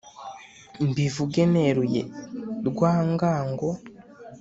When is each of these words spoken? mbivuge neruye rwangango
mbivuge 0.87 1.41
neruye 1.53 2.01
rwangango 2.69 3.69